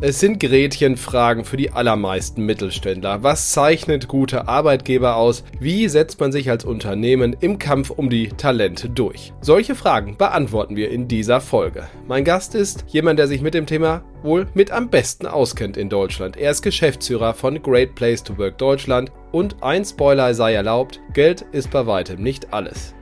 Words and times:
Es 0.00 0.20
sind 0.20 0.38
Gretchenfragen 0.38 1.44
für 1.44 1.56
die 1.56 1.72
allermeisten 1.72 2.46
Mittelständler. 2.46 3.24
Was 3.24 3.50
zeichnet 3.50 4.06
gute 4.06 4.46
Arbeitgeber 4.46 5.16
aus? 5.16 5.42
Wie 5.58 5.88
setzt 5.88 6.20
man 6.20 6.30
sich 6.30 6.50
als 6.50 6.64
Unternehmen 6.64 7.36
im 7.40 7.58
Kampf 7.58 7.90
um 7.90 8.08
die 8.08 8.28
Talente 8.28 8.88
durch? 8.88 9.32
Solche 9.40 9.74
Fragen 9.74 10.16
beantworten 10.16 10.76
wir 10.76 10.92
in 10.92 11.08
dieser 11.08 11.40
Folge. 11.40 11.88
Mein 12.06 12.22
Gast 12.22 12.54
ist 12.54 12.84
jemand, 12.86 13.18
der 13.18 13.26
sich 13.26 13.42
mit 13.42 13.54
dem 13.54 13.66
Thema 13.66 14.04
wohl 14.22 14.46
mit 14.54 14.70
am 14.70 14.88
besten 14.88 15.26
auskennt 15.26 15.76
in 15.76 15.88
Deutschland. 15.88 16.36
Er 16.36 16.52
ist 16.52 16.62
Geschäftsführer 16.62 17.34
von 17.34 17.60
Great 17.60 17.96
Place 17.96 18.22
to 18.22 18.38
Work 18.38 18.56
Deutschland 18.58 19.10
und 19.32 19.60
ein 19.64 19.84
Spoiler 19.84 20.32
sei 20.32 20.54
erlaubt, 20.54 21.00
Geld 21.12 21.44
ist 21.50 21.72
bei 21.72 21.88
weitem 21.88 22.22
nicht 22.22 22.52
alles. 22.52 22.94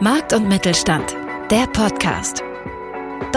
Markt 0.00 0.32
und 0.32 0.48
Mittelstand, 0.48 1.14
der 1.50 1.66
Podcast. 1.66 2.42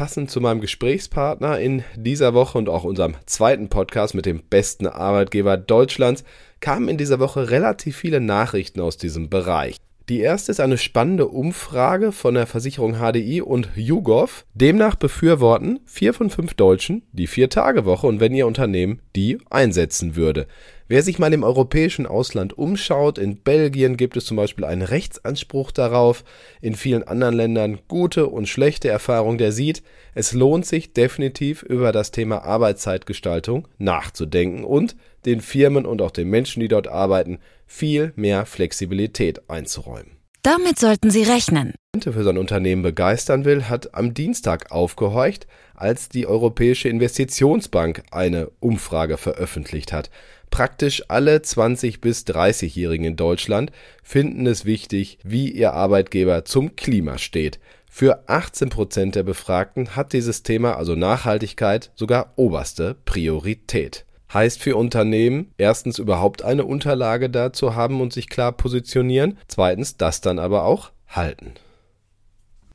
passend 0.00 0.30
zu 0.30 0.40
meinem 0.40 0.62
Gesprächspartner 0.62 1.58
in 1.58 1.84
dieser 1.94 2.32
Woche 2.32 2.56
und 2.56 2.70
auch 2.70 2.84
unserem 2.84 3.16
zweiten 3.26 3.68
Podcast 3.68 4.14
mit 4.14 4.24
dem 4.24 4.42
besten 4.42 4.86
Arbeitgeber 4.86 5.58
Deutschlands 5.58 6.24
kamen 6.60 6.88
in 6.88 6.96
dieser 6.96 7.20
Woche 7.20 7.50
relativ 7.50 7.98
viele 7.98 8.18
Nachrichten 8.18 8.80
aus 8.80 8.96
diesem 8.96 9.28
Bereich. 9.28 9.76
Die 10.08 10.20
erste 10.20 10.52
ist 10.52 10.60
eine 10.60 10.78
spannende 10.78 11.28
Umfrage 11.28 12.12
von 12.12 12.32
der 12.32 12.46
Versicherung 12.46 12.94
HDI 12.94 13.42
und 13.42 13.68
YouGov. 13.76 14.46
Demnach 14.54 14.94
befürworten 14.94 15.80
vier 15.84 16.14
von 16.14 16.30
fünf 16.30 16.54
Deutschen 16.54 17.02
die 17.12 17.26
Vier-Tage-Woche 17.26 18.06
und 18.06 18.20
wenn 18.20 18.34
ihr 18.34 18.46
Unternehmen 18.46 19.02
die 19.14 19.36
einsetzen 19.50 20.16
würde. 20.16 20.46
Wer 20.90 21.04
sich 21.04 21.20
mal 21.20 21.32
im 21.32 21.44
europäischen 21.44 22.04
Ausland 22.04 22.58
umschaut, 22.58 23.16
in 23.16 23.36
Belgien 23.36 23.96
gibt 23.96 24.16
es 24.16 24.24
zum 24.24 24.36
Beispiel 24.36 24.64
einen 24.64 24.82
Rechtsanspruch 24.82 25.70
darauf, 25.70 26.24
in 26.60 26.74
vielen 26.74 27.04
anderen 27.04 27.36
Ländern 27.36 27.78
gute 27.86 28.26
und 28.26 28.48
schlechte 28.48 28.88
Erfahrungen, 28.88 29.38
der 29.38 29.52
sieht, 29.52 29.84
es 30.16 30.32
lohnt 30.32 30.66
sich 30.66 30.92
definitiv 30.92 31.62
über 31.62 31.92
das 31.92 32.10
Thema 32.10 32.42
Arbeitszeitgestaltung 32.42 33.68
nachzudenken 33.78 34.64
und 34.64 34.96
den 35.26 35.40
Firmen 35.40 35.86
und 35.86 36.02
auch 36.02 36.10
den 36.10 36.28
Menschen, 36.28 36.58
die 36.58 36.66
dort 36.66 36.88
arbeiten, 36.88 37.38
viel 37.66 38.12
mehr 38.16 38.44
Flexibilität 38.44 39.48
einzuräumen. 39.48 40.16
Damit 40.42 40.80
sollten 40.80 41.10
Sie 41.10 41.22
rechnen. 41.22 41.74
Für 42.02 42.24
sein 42.24 42.38
Unternehmen 42.38 42.82
begeistern 42.82 43.44
will, 43.44 43.68
hat 43.68 43.94
am 43.94 44.14
Dienstag 44.14 44.72
aufgehorcht, 44.72 45.46
als 45.74 46.08
die 46.08 46.26
Europäische 46.26 46.88
Investitionsbank 46.88 48.02
eine 48.10 48.50
Umfrage 48.58 49.18
veröffentlicht 49.18 49.92
hat. 49.92 50.10
Praktisch 50.50 51.04
alle 51.08 51.42
20 51.42 52.00
bis 52.00 52.26
30-Jährigen 52.26 53.06
in 53.06 53.16
Deutschland 53.16 53.70
finden 54.02 54.46
es 54.46 54.64
wichtig, 54.64 55.18
wie 55.22 55.50
ihr 55.50 55.72
Arbeitgeber 55.72 56.44
zum 56.44 56.76
Klima 56.76 57.18
steht. 57.18 57.60
Für 57.88 58.28
18 58.28 58.68
Prozent 58.68 59.14
der 59.14 59.22
Befragten 59.22 59.96
hat 59.96 60.12
dieses 60.12 60.42
Thema, 60.42 60.76
also 60.76 60.94
Nachhaltigkeit, 60.94 61.90
sogar 61.94 62.32
oberste 62.36 62.96
Priorität. 63.04 64.04
Heißt 64.32 64.62
für 64.62 64.76
Unternehmen, 64.76 65.52
erstens 65.58 65.98
überhaupt 65.98 66.42
eine 66.42 66.64
Unterlage 66.64 67.30
dazu 67.30 67.74
haben 67.74 68.00
und 68.00 68.12
sich 68.12 68.28
klar 68.28 68.52
positionieren, 68.52 69.38
zweitens 69.48 69.96
das 69.96 70.20
dann 70.20 70.38
aber 70.38 70.64
auch 70.64 70.92
halten. 71.08 71.54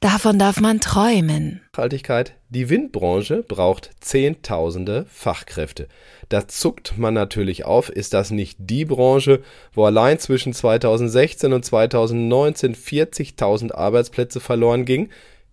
Davon 0.06 0.38
darf 0.38 0.62
man 0.62 0.80
träumen. 0.80 1.62
Nachhaltigkeit. 1.74 2.36
Die 2.50 2.70
Windbranche 2.70 3.42
braucht 3.42 3.90
Zehntausende 4.02 5.08
Fachkräfte. 5.10 5.88
Da 6.30 6.48
zuckt 6.48 7.00
man 7.00 7.16
natürlich 7.16 7.66
auf, 7.66 7.90
ist 7.90 8.14
das 8.14 8.30
nicht 8.30 8.56
die 8.60 8.86
Branche, 8.86 9.42
wo 9.74 9.84
allein 9.84 10.20
zwischen 10.20 10.54
2016 10.54 11.54
und 11.54 11.66
2019 11.66 12.76
40.000 12.76 13.74
Arbeitsplätze 13.74 14.40
verloren 14.40 14.86
ging? 14.86 15.10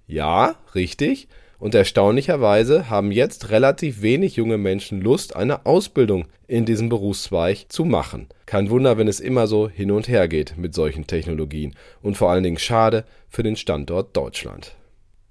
Ja, 0.06 0.56
richtig. 0.74 1.28
Und 1.62 1.77
erstaunlicherweise 1.77 2.91
haben 2.91 3.12
jetzt 3.12 3.50
relativ 3.50 4.03
wenig 4.03 4.34
junge 4.34 4.59
Menschen 4.59 5.00
Lust, 5.00 5.37
eine 5.37 5.65
Ausbildung 5.65 6.25
in 6.49 6.65
diesem 6.65 6.89
Berufszweig 6.89 7.67
zu 7.69 7.84
machen. 7.84 8.27
Kein 8.47 8.69
Wunder, 8.69 8.99
wenn 8.99 9.06
es 9.06 9.21
immer 9.21 9.47
so 9.47 9.69
hin 9.69 9.93
und 9.93 10.09
her 10.09 10.27
geht 10.27 10.59
mit 10.59 10.75
solchen 10.75 11.06
Technologien. 11.06 11.77
Und 12.03 12.17
vor 12.17 12.33
allen 12.33 12.43
Dingen 12.43 12.59
schade 12.59 13.05
für 13.28 13.45
den 13.45 13.55
Standort 13.55 14.17
Deutschland. 14.17 14.75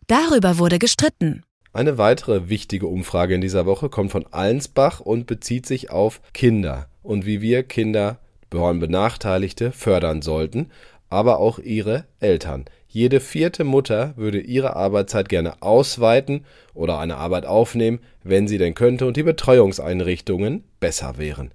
Darüber 0.07 0.57
wurde 0.57 0.79
gestritten. 0.79 1.43
Eine 1.73 1.97
weitere 1.97 2.47
wichtige 2.47 2.87
Umfrage 2.87 3.35
in 3.35 3.41
dieser 3.41 3.65
Woche 3.65 3.89
kommt 3.89 4.13
von 4.13 4.25
Allensbach 4.31 5.01
und 5.01 5.27
bezieht 5.27 5.65
sich 5.65 5.89
auf 5.91 6.21
Kinder 6.31 6.87
und 7.03 7.25
wie 7.25 7.41
wir 7.41 7.63
Kinder, 7.63 8.19
Benachteiligte, 8.49 9.73
fördern 9.73 10.21
sollten, 10.21 10.71
aber 11.11 11.39
auch 11.39 11.59
ihre 11.59 12.05
Eltern. 12.19 12.65
Jede 12.87 13.19
vierte 13.19 13.63
Mutter 13.63 14.13
würde 14.17 14.39
ihre 14.39 14.75
Arbeitszeit 14.75 15.29
gerne 15.29 15.61
ausweiten 15.61 16.45
oder 16.73 16.99
eine 16.99 17.17
Arbeit 17.17 17.45
aufnehmen, 17.45 17.99
wenn 18.23 18.47
sie 18.47 18.57
denn 18.57 18.73
könnte 18.73 19.05
und 19.05 19.17
die 19.17 19.23
Betreuungseinrichtungen 19.23 20.63
besser 20.79 21.17
wären. 21.17 21.51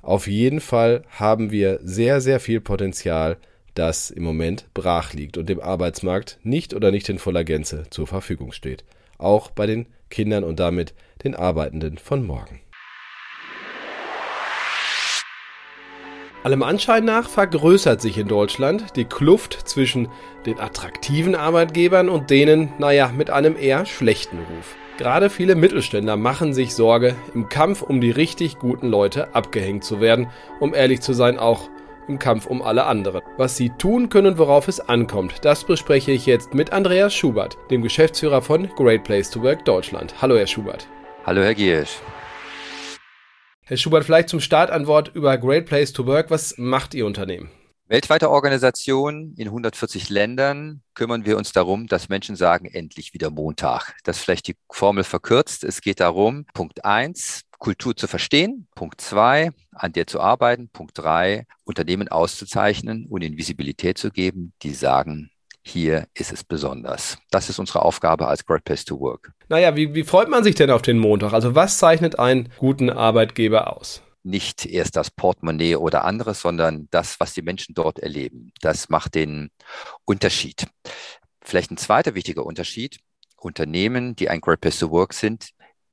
Auf 0.00 0.26
jeden 0.26 0.60
Fall 0.60 1.02
haben 1.10 1.50
wir 1.50 1.80
sehr, 1.82 2.20
sehr 2.20 2.40
viel 2.40 2.60
Potenzial, 2.60 3.36
das 3.74 4.10
im 4.10 4.22
Moment 4.22 4.66
brach 4.74 5.12
liegt 5.12 5.36
und 5.36 5.48
dem 5.48 5.60
Arbeitsmarkt 5.60 6.38
nicht 6.42 6.72
oder 6.72 6.90
nicht 6.90 7.08
in 7.08 7.18
voller 7.18 7.44
Gänze 7.44 7.84
zur 7.90 8.06
Verfügung 8.06 8.52
steht. 8.52 8.84
Auch 9.18 9.50
bei 9.50 9.66
den 9.66 9.86
Kindern 10.08 10.44
und 10.44 10.60
damit 10.60 10.94
den 11.24 11.34
Arbeitenden 11.34 11.98
von 11.98 12.24
morgen. 12.24 12.60
Allem 16.42 16.62
Anschein 16.62 17.04
nach 17.04 17.28
vergrößert 17.28 18.00
sich 18.00 18.16
in 18.16 18.26
Deutschland 18.26 18.96
die 18.96 19.04
Kluft 19.04 19.68
zwischen 19.68 20.08
den 20.46 20.58
attraktiven 20.58 21.34
Arbeitgebern 21.34 22.08
und 22.08 22.30
denen, 22.30 22.72
naja, 22.78 23.12
mit 23.14 23.28
einem 23.28 23.56
eher 23.58 23.84
schlechten 23.84 24.38
Ruf. 24.38 24.74
Gerade 24.96 25.28
viele 25.28 25.54
Mittelständler 25.54 26.16
machen 26.16 26.54
sich 26.54 26.74
Sorge, 26.74 27.14
im 27.34 27.50
Kampf 27.50 27.82
um 27.82 28.00
die 28.00 28.10
richtig 28.10 28.58
guten 28.58 28.88
Leute 28.88 29.34
abgehängt 29.34 29.84
zu 29.84 30.00
werden, 30.00 30.28
um 30.60 30.74
ehrlich 30.74 31.02
zu 31.02 31.12
sein 31.12 31.38
auch 31.38 31.68
im 32.08 32.18
Kampf 32.18 32.46
um 32.46 32.62
alle 32.62 32.86
anderen. 32.86 33.20
Was 33.36 33.58
sie 33.58 33.68
tun 33.68 34.08
können 34.08 34.28
und 34.28 34.38
worauf 34.38 34.66
es 34.66 34.80
ankommt, 34.80 35.44
das 35.44 35.64
bespreche 35.64 36.10
ich 36.10 36.24
jetzt 36.24 36.54
mit 36.54 36.72
Andreas 36.72 37.14
Schubert, 37.14 37.58
dem 37.70 37.82
Geschäftsführer 37.82 38.40
von 38.40 38.68
Great 38.76 39.04
Place 39.04 39.30
to 39.30 39.42
Work 39.42 39.66
Deutschland. 39.66 40.14
Hallo 40.22 40.36
Herr 40.36 40.46
Schubert. 40.46 40.86
Hallo 41.26 41.42
Herr 41.42 41.54
Giersch. 41.54 41.98
Herr 43.70 43.76
Schubert, 43.76 44.04
vielleicht 44.04 44.28
zum 44.28 44.40
Start 44.40 44.72
ein 44.72 44.88
Wort 44.88 45.14
über 45.14 45.38
Great 45.38 45.66
Place 45.66 45.92
to 45.92 46.04
Work. 46.04 46.28
Was 46.32 46.58
macht 46.58 46.92
Ihr 46.92 47.06
Unternehmen? 47.06 47.50
Weltweite 47.86 48.28
Organisation 48.28 49.32
in 49.36 49.46
140 49.46 50.08
Ländern 50.08 50.82
kümmern 50.94 51.24
wir 51.24 51.36
uns 51.36 51.52
darum, 51.52 51.86
dass 51.86 52.08
Menschen 52.08 52.34
sagen, 52.34 52.66
endlich 52.66 53.14
wieder 53.14 53.30
Montag. 53.30 53.94
Das 54.02 54.16
ist 54.16 54.24
vielleicht 54.24 54.48
die 54.48 54.56
Formel 54.72 55.04
verkürzt. 55.04 55.62
Es 55.62 55.82
geht 55.82 56.00
darum, 56.00 56.46
Punkt 56.52 56.84
eins, 56.84 57.42
Kultur 57.60 57.96
zu 57.96 58.08
verstehen. 58.08 58.66
Punkt 58.74 59.00
zwei, 59.00 59.52
an 59.70 59.92
der 59.92 60.08
zu 60.08 60.18
arbeiten. 60.18 60.68
Punkt 60.70 60.98
drei, 60.98 61.46
Unternehmen 61.62 62.08
auszuzeichnen 62.08 63.06
und 63.06 63.22
in 63.22 63.36
Visibilität 63.36 63.98
zu 63.98 64.10
geben, 64.10 64.52
die 64.62 64.74
sagen, 64.74 65.30
hier 65.62 66.06
ist 66.14 66.32
es 66.32 66.44
besonders. 66.44 67.18
Das 67.30 67.48
ist 67.48 67.58
unsere 67.58 67.82
Aufgabe 67.82 68.26
als 68.28 68.44
Great 68.44 68.64
Place 68.64 68.84
to 68.84 68.98
Work. 68.98 69.32
Naja, 69.48 69.76
wie, 69.76 69.94
wie 69.94 70.04
freut 70.04 70.28
man 70.28 70.44
sich 70.44 70.54
denn 70.54 70.70
auf 70.70 70.82
den 70.82 70.98
Montag? 70.98 71.32
Also 71.32 71.54
was 71.54 71.78
zeichnet 71.78 72.18
einen 72.18 72.50
guten 72.58 72.90
Arbeitgeber 72.90 73.76
aus? 73.76 74.02
Nicht 74.22 74.66
erst 74.66 74.96
das 74.96 75.10
Portemonnaie 75.10 75.76
oder 75.76 76.04
anderes, 76.04 76.40
sondern 76.42 76.88
das, 76.90 77.20
was 77.20 77.34
die 77.34 77.42
Menschen 77.42 77.74
dort 77.74 77.98
erleben. 77.98 78.52
Das 78.60 78.88
macht 78.88 79.14
den 79.14 79.50
Unterschied. 80.04 80.66
Vielleicht 81.42 81.70
ein 81.70 81.76
zweiter 81.76 82.14
wichtiger 82.14 82.44
Unterschied. 82.44 82.98
Unternehmen, 83.36 84.14
die 84.16 84.28
ein 84.28 84.42
Great 84.42 84.60
Place 84.60 84.78
to 84.78 84.90
Work 84.90 85.14
sind, 85.14 85.50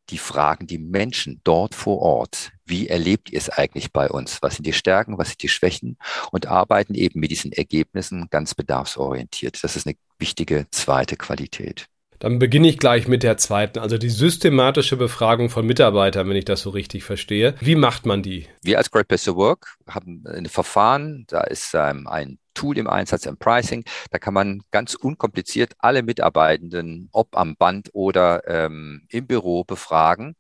die 0.10 0.18
fragen 0.18 0.68
die 0.68 0.78
Menschen 0.78 1.42
dort 1.44 1.76
vor 1.76 2.00
Ort, 2.00 2.52
wie 2.66 2.88
erlebt 2.88 3.32
ihr 3.32 3.38
es 3.38 3.50
eigentlich 3.50 3.92
bei 3.92 4.10
uns? 4.10 4.42
Was 4.42 4.56
sind 4.56 4.68
die 4.68 4.74
Stärken, 4.74 5.18
was 5.18 5.30
sind 5.30 5.44
die 5.44 5.50
Schwächen? 5.50 5.98
Und 6.32 6.48
arbeiten 6.48 6.96
eben 6.96 7.20
mit 7.20 7.32
diesen 7.32 7.52
Ergebnissen 7.52 8.28
ganz 8.30 8.56
bedarfsorientiert. 8.56 9.64
Das 9.64 9.76
ist 9.76 9.88
eine 9.88 9.96
wichtige 10.20 10.68
zweite 10.72 11.16
Qualität. 11.16 11.88
Dann 12.20 12.40
beginne 12.40 12.68
ich 12.68 12.80
gleich 12.80 13.08
mit 13.08 13.22
der 13.22 13.38
zweiten, 13.38 13.78
also 13.80 13.98
die 13.98 14.10
systematische 14.10 14.98
Befragung 14.98 15.50
von 15.50 15.66
Mitarbeitern, 15.68 16.28
wenn 16.28 16.36
ich 16.36 16.46
das 16.46 16.62
so 16.62 16.72
richtig 16.72 17.04
verstehe. 17.04 17.54
Wie 17.60 17.76
macht 17.76 18.08
man 18.08 18.24
die? 18.24 18.48
Wir 18.64 18.80
als 18.80 18.90
Great 18.90 19.08
Place 19.08 19.26
to 19.26 19.36
Work 19.36 19.78
haben 19.88 20.24
ein 20.26 20.48
Verfahren, 20.48 21.26
da 21.28 21.42
ist 21.42 21.76
ein 21.76 22.40
Tool 22.58 22.78
im 22.78 22.88
Einsatz 22.88 23.26
im 23.26 23.38
Pricing. 23.38 23.84
Da 24.10 24.18
kann 24.18 24.34
man 24.34 24.64
ganz 24.72 24.96
unkompliziert 24.96 25.74
alle 25.78 26.02
Mitarbeitenden, 26.02 27.10
ob 27.12 27.38
am 27.38 27.56
Band 27.56 27.90
oder 27.94 28.48
ähm, 28.48 29.06
im 29.10 29.28
Büro, 29.28 29.64
befragen. 29.64 30.36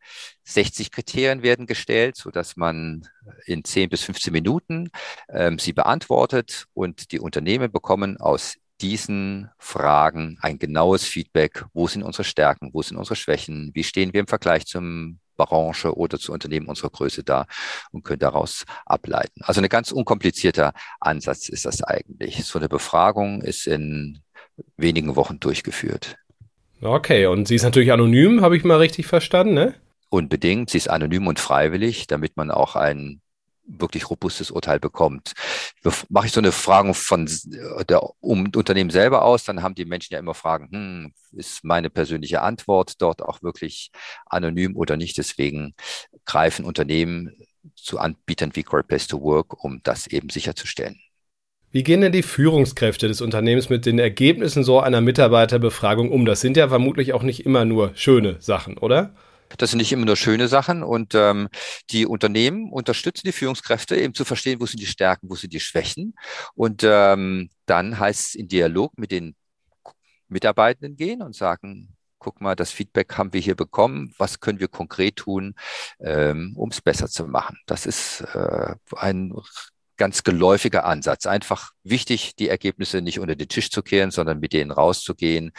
60 0.46 0.92
Kriterien 0.92 1.44
werden 1.44 1.68
gestellt, 1.68 2.16
so 2.16 2.31
dass 2.31 2.58
man 2.58 3.08
in 3.46 3.64
10 3.64 3.90
bis 3.90 4.04
15 4.04 4.34
Minuten 4.34 4.90
ähm, 5.30 5.60
sie 5.60 5.74
beantwortet 5.74 6.66
und 6.74 7.12
die 7.12 7.19
Unternehmen 7.19 7.72
bekommen 7.72 8.18
aus 8.18 8.56
diesen 8.81 9.50
Fragen 9.58 10.38
ein 10.42 10.60
genaues 10.60 11.04
Feedback. 11.04 11.66
Wo 11.74 11.88
sind 11.88 12.04
unsere 12.04 12.24
Stärken? 12.24 12.72
Wo 12.74 12.81
sind 12.81 12.98
unsere 12.98 13.16
Schwächen? 13.16 13.72
Wie 13.74 13.84
stehen 13.84 14.14
wir 14.14 14.22
im 14.22 14.28
Vergleich 14.28 14.66
zum 14.66 15.19
Branche 15.38 15.95
oder 15.95 16.19
zu 16.19 16.34
Unternehmen 16.34 16.68
unserer 16.68 16.89
Größe 16.89 17.24
da 17.24 17.45
und 17.92 18.04
können 18.04 18.19
daraus 18.19 18.66
ableiten. 18.86 19.42
Also 19.44 19.62
ein 19.62 19.69
ganz 19.69 19.92
unkomplizierter 19.92 20.74
Ansatz 21.00 21.50
ist 21.50 21.66
das 21.66 21.84
eigentlich. 21.84 22.44
So 22.44 22.60
eine 22.60 22.69
Befragung 22.69 23.42
ist 23.42 23.68
in 23.68 24.19
wenigen 24.75 25.16
Wochen 25.16 25.39
durchgeführt. 25.39 26.18
Okay, 26.81 27.25
und 27.25 27.48
sie 27.48 27.56
ist 27.56 27.63
natürlich 27.63 27.92
anonym, 27.92 28.42
habe 28.42 28.57
ich 28.57 28.63
mal 28.63 28.78
richtig 28.78 29.07
verstanden, 29.07 29.54
ne? 29.54 29.74
Unbedingt. 30.10 30.69
Sie 30.69 30.78
ist 30.78 30.89
anonym 30.89 31.28
und 31.28 31.40
freiwillig, 31.40 32.07
damit 32.07 32.38
man 32.38 32.51
auch 32.51 32.75
ein 32.75 33.22
wirklich 33.68 34.10
robustes 34.10 34.50
Urteil 34.50 34.80
bekommt. 34.80 35.34
Mache 36.10 36.28
ich 36.28 36.31
so 36.31 36.40
eine 36.40 36.52
Frage 36.52 36.94
von 36.94 37.30
der 37.90 38.02
um, 38.22 38.50
Unternehmen 38.56 38.90
selber 38.90 39.24
aus, 39.24 39.44
dann 39.44 39.62
haben 39.62 39.75
die 39.75 39.86
Menschen 39.86 40.14
ja 40.14 40.19
immer 40.19 40.34
Fragen, 40.34 40.69
hm, 40.72 41.14
ist 41.34 41.64
meine 41.64 41.90
persönliche 41.90 42.42
Antwort 42.42 42.94
dort 43.02 43.22
auch 43.22 43.44
wirklich 43.44 43.92
anonym 44.25 44.75
oder 44.75 44.98
nicht? 44.98 45.18
Deswegen 45.18 45.75
greifen 46.25 46.66
Unternehmen 46.66 47.36
zu 47.75 48.00
Anbietern 48.00 48.56
wie 48.56 48.64
Great 48.64 48.88
Place 48.88 49.08
to 49.08 49.22
Work, 49.22 49.64
um 49.64 49.81
das 49.84 50.08
eben 50.08 50.30
sicherzustellen. 50.30 51.00
Wie 51.72 51.84
gehen 51.84 52.02
denn 52.02 52.14
die 52.14 52.24
Führungskräfte 52.24 53.10
des 53.10 53.19
Unternehmens 53.19 53.69
mit 53.69 53.86
den 53.86 54.00
Ergebnissen 54.00 54.64
so 54.64 54.80
einer 54.80 55.02
Mitarbeiterbefragung 55.02 56.12
um? 56.12 56.25
Das 56.25 56.40
sind 56.40 56.56
ja 56.56 56.69
vermutlich 56.69 57.14
auch 57.14 57.24
nicht 57.24 57.46
immer 57.46 57.66
nur 57.66 57.92
schöne 57.96 58.38
Sachen, 58.40 58.78
oder? 58.78 59.14
Das 59.58 59.72
sind 59.72 59.78
nicht 59.78 59.92
immer 59.92 60.06
nur 60.06 60.18
schöne 60.18 60.48
Sachen 60.48 60.84
und 60.84 61.16
ähm, 61.16 61.50
die 61.90 62.06
Unternehmen 62.06 62.72
unterstützen 62.72 63.28
die 63.28 63.32
Führungskräfte 63.32 63.96
eben 63.96 64.14
zu 64.14 64.26
verstehen, 64.26 64.60
wo 64.60 64.66
sind 64.66 64.82
die 64.82 64.88
Stärken, 64.88 65.30
wo 65.30 65.36
sind 65.36 65.54
die 65.54 65.60
Schwächen. 65.60 66.16
Und 66.54 66.84
ähm, 66.84 67.50
dann 67.66 68.00
heißt 68.00 68.30
es 68.30 68.36
in 68.36 68.48
Dialog 68.48 68.98
mit 68.98 69.12
den 69.12 69.36
Mitarbeitenden 70.28 70.98
gehen 70.98 71.22
und 71.22 71.36
sagen, 71.36 71.96
guck 72.20 72.42
mal, 72.42 72.56
das 72.56 72.72
Feedback 72.72 73.18
haben 73.18 73.34
wir 73.34 73.42
hier 73.42 73.56
bekommen, 73.56 74.14
was 74.18 74.40
können 74.40 74.60
wir 74.60 74.68
konkret 74.68 75.18
tun, 75.18 75.56
ähm, 76.00 76.54
um 76.56 76.70
es 76.70 76.82
besser 76.82 77.08
zu 77.08 77.28
machen. 77.28 77.58
Das 77.68 77.86
ist 77.86 78.22
äh, 78.34 78.76
ein 78.96 79.34
ganz 79.98 80.24
geläufiger 80.24 80.86
Ansatz. 80.86 81.26
Einfach 81.26 81.72
wichtig, 81.84 82.36
die 82.36 82.50
Ergebnisse 82.50 83.02
nicht 83.02 83.20
unter 83.20 83.36
den 83.36 83.48
Tisch 83.48 83.70
zu 83.70 83.82
kehren, 83.82 84.12
sondern 84.12 84.40
mit 84.40 84.54
denen 84.54 84.72
rauszugehen. 84.72 85.52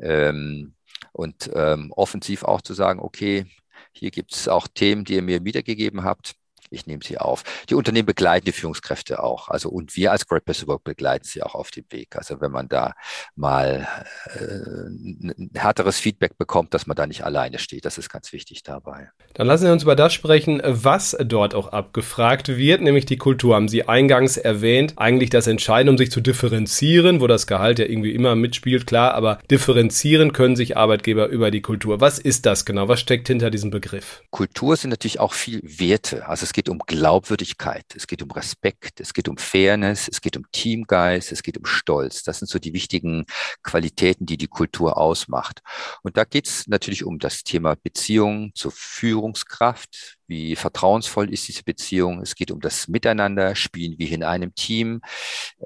Ähm, 0.00 0.74
und 1.12 1.50
ähm, 1.54 1.92
offensiv 1.92 2.44
auch 2.44 2.60
zu 2.62 2.74
sagen, 2.74 3.00
okay, 3.00 3.46
hier 3.92 4.10
gibt 4.10 4.32
es 4.34 4.48
auch 4.48 4.68
Themen, 4.68 5.04
die 5.04 5.14
ihr 5.14 5.22
mir 5.22 5.44
wiedergegeben 5.44 6.04
habt 6.04 6.36
ich 6.70 6.86
nehme 6.86 7.02
sie 7.04 7.18
auf. 7.18 7.42
Die 7.68 7.74
Unternehmen 7.74 8.06
begleiten 8.06 8.46
die 8.46 8.52
Führungskräfte 8.52 9.22
auch. 9.22 9.48
Also 9.48 9.68
und 9.68 9.96
wir 9.96 10.12
als 10.12 10.26
Great 10.26 10.44
Place 10.44 10.66
Work 10.66 10.84
begleiten 10.84 11.24
sie 11.24 11.42
auch 11.42 11.54
auf 11.54 11.70
dem 11.70 11.84
Weg. 11.90 12.16
Also 12.16 12.40
wenn 12.40 12.52
man 12.52 12.68
da 12.68 12.94
mal 13.36 13.86
äh, 14.34 14.88
ein 14.88 15.50
härteres 15.54 15.98
Feedback 15.98 16.38
bekommt, 16.38 16.74
dass 16.74 16.86
man 16.86 16.96
da 16.96 17.06
nicht 17.06 17.24
alleine 17.24 17.58
steht, 17.58 17.84
das 17.84 17.98
ist 17.98 18.08
ganz 18.08 18.32
wichtig 18.32 18.62
dabei. 18.62 19.10
Dann 19.34 19.46
lassen 19.46 19.66
Sie 19.66 19.72
uns 19.72 19.82
über 19.82 19.96
das 19.96 20.12
sprechen, 20.12 20.60
was 20.64 21.16
dort 21.20 21.54
auch 21.54 21.68
abgefragt 21.68 22.48
wird, 22.48 22.80
nämlich 22.80 23.06
die 23.06 23.16
Kultur. 23.16 23.54
Haben 23.54 23.68
Sie 23.68 23.88
eingangs 23.88 24.36
erwähnt, 24.36 24.94
eigentlich 24.96 25.30
das 25.30 25.46
Entscheidende, 25.46 25.92
um 25.92 25.98
sich 25.98 26.10
zu 26.10 26.20
differenzieren, 26.20 27.20
wo 27.20 27.26
das 27.26 27.46
Gehalt 27.46 27.78
ja 27.78 27.86
irgendwie 27.86 28.12
immer 28.12 28.34
mitspielt, 28.34 28.86
klar, 28.86 29.14
aber 29.14 29.38
differenzieren 29.50 30.32
können 30.32 30.56
sich 30.56 30.76
Arbeitgeber 30.76 31.28
über 31.28 31.50
die 31.50 31.62
Kultur. 31.62 32.00
Was 32.00 32.18
ist 32.18 32.46
das 32.46 32.64
genau? 32.64 32.88
Was 32.88 33.00
steckt 33.00 33.28
hinter 33.28 33.50
diesem 33.50 33.70
Begriff? 33.70 34.22
Kultur 34.30 34.76
sind 34.76 34.90
natürlich 34.90 35.20
auch 35.20 35.32
viel 35.32 35.60
Werte. 35.62 36.26
Also 36.28 36.44
es 36.44 36.52
geht 36.52 36.59
geht 36.60 36.68
um 36.68 36.80
Glaubwürdigkeit, 36.80 37.86
es 37.96 38.06
geht 38.06 38.22
um 38.22 38.30
Respekt, 38.32 39.00
es 39.00 39.14
geht 39.14 39.28
um 39.30 39.38
Fairness, 39.38 40.08
es 40.08 40.20
geht 40.20 40.36
um 40.36 40.44
Teamgeist, 40.52 41.32
es 41.32 41.42
geht 41.42 41.56
um 41.56 41.64
Stolz. 41.64 42.22
Das 42.22 42.38
sind 42.38 42.48
so 42.48 42.58
die 42.58 42.74
wichtigen 42.74 43.24
Qualitäten, 43.62 44.26
die 44.26 44.36
die 44.36 44.46
Kultur 44.46 44.98
ausmacht. 44.98 45.60
Und 46.02 46.18
da 46.18 46.24
geht 46.24 46.46
es 46.46 46.66
natürlich 46.66 47.04
um 47.04 47.18
das 47.18 47.44
Thema 47.44 47.76
Beziehung 47.82 48.50
zur 48.54 48.72
Führungskraft, 48.72 50.18
wie 50.30 50.56
vertrauensvoll 50.56 51.30
ist 51.30 51.46
diese 51.48 51.64
Beziehung. 51.64 52.22
Es 52.22 52.34
geht 52.34 52.50
um 52.50 52.60
das 52.60 52.88
Miteinander, 52.88 53.54
spielen 53.54 53.98
wir 53.98 54.10
in 54.10 54.22
einem 54.22 54.54
Team. 54.54 55.02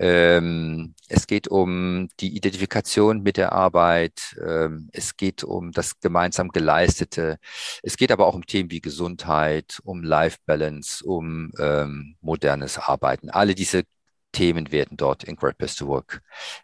Ähm, 0.01 0.95
es 1.09 1.29
geht 1.29 1.47
um 1.47 2.09
die 2.19 2.35
Identifikation 2.37 3.23
mit 3.23 3.37
der 3.37 3.53
Arbeit. 3.53 4.37
Ähm, 4.45 4.89
es 4.93 5.17
geht 5.17 5.45
um 5.45 5.71
das 5.71 6.01
gemeinsam 6.01 6.49
Geleistete. 6.49 7.39
Es 7.83 7.97
geht 7.97 8.11
aber 8.11 8.27
auch 8.27 8.35
um 8.35 8.47
Themen 8.47 8.71
wie 8.71 8.81
Gesundheit, 8.81 9.81
um 9.85 10.03
Life 10.03 10.39
Balance, 10.47 11.05
um 11.05 11.53
ähm, 11.61 12.17
modernes 12.21 12.79
Arbeiten. 12.79 13.31
Alle 13.31 13.55
diese 13.55 13.85
Themen 14.33 14.73
werden 14.73 14.97
dort 14.97 15.25
in 15.25 15.37
Great 15.37 15.59
Best 15.59 15.79
to 15.79 15.87
Work 15.87 16.23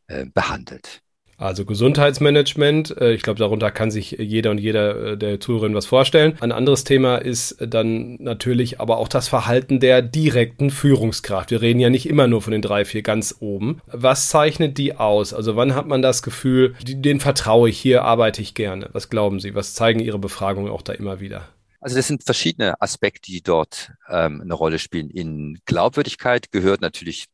äh, 0.08 0.26
behandelt. 0.26 1.02
Also 1.40 1.64
Gesundheitsmanagement, 1.64 3.00
äh, 3.00 3.14
ich 3.14 3.22
glaube, 3.22 3.38
darunter 3.38 3.70
kann 3.70 3.90
sich 3.90 4.10
jeder 4.10 4.50
und 4.50 4.58
jeder 4.58 5.12
äh, 5.12 5.16
der 5.16 5.40
Zuhörerin 5.40 5.74
was 5.74 5.86
vorstellen. 5.86 6.36
Ein 6.40 6.52
anderes 6.52 6.84
Thema 6.84 7.16
ist 7.16 7.56
dann 7.66 8.16
natürlich 8.16 8.78
aber 8.78 8.98
auch 8.98 9.08
das 9.08 9.28
Verhalten 9.28 9.80
der 9.80 10.02
direkten 10.02 10.70
Führungskraft. 10.70 11.50
Wir 11.50 11.62
reden 11.62 11.80
ja 11.80 11.88
nicht 11.88 12.06
immer 12.06 12.26
nur 12.26 12.42
von 12.42 12.52
den 12.52 12.60
drei, 12.60 12.84
vier 12.84 13.00
ganz 13.00 13.36
oben. 13.40 13.80
Was 13.86 14.28
zeichnet 14.28 14.76
die 14.76 14.96
aus? 14.96 15.32
Also 15.32 15.56
wann 15.56 15.74
hat 15.74 15.86
man 15.86 16.02
das 16.02 16.22
Gefühl, 16.22 16.74
den 16.86 17.20
vertraue 17.20 17.70
ich, 17.70 17.78
hier 17.78 18.04
arbeite 18.04 18.42
ich 18.42 18.54
gerne? 18.54 18.90
Was 18.92 19.08
glauben 19.08 19.40
Sie? 19.40 19.54
Was 19.54 19.72
zeigen 19.72 20.00
Ihre 20.00 20.18
Befragungen 20.18 20.70
auch 20.70 20.82
da 20.82 20.92
immer 20.92 21.20
wieder? 21.20 21.48
Also 21.80 21.96
das 21.96 22.06
sind 22.06 22.22
verschiedene 22.22 22.78
Aspekte, 22.82 23.32
die 23.32 23.42
dort 23.42 23.92
ähm, 24.10 24.42
eine 24.42 24.52
Rolle 24.52 24.78
spielen. 24.78 25.08
In 25.08 25.58
Glaubwürdigkeit 25.64 26.52
gehört 26.52 26.82
natürlich 26.82 27.24